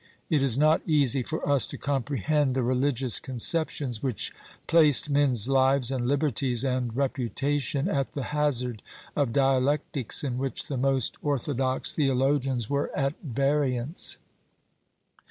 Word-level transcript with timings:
^ 0.01 0.03
It 0.31 0.41
is 0.41 0.57
not 0.57 0.81
easy 0.87 1.21
for 1.21 1.47
us 1.47 1.67
to 1.67 1.77
comprehend 1.77 2.55
the 2.55 2.63
religious 2.63 3.19
conceptions 3.19 4.01
which 4.01 4.33
placed 4.65 5.11
men's 5.11 5.47
lives 5.47 5.91
and 5.91 6.07
liberties 6.07 6.65
and 6.65 6.95
reputation 6.97 7.87
at 7.87 8.13
the 8.13 8.23
hazard 8.33 8.81
of 9.15 9.31
dialectics 9.31 10.23
in 10.23 10.39
which 10.39 10.65
the 10.65 10.77
most 10.77 11.21
ortho 11.21 11.55
dox 11.55 11.93
theologians 11.93 12.67
were 12.67 12.89
at 12.97 13.13
variance. 13.21 14.17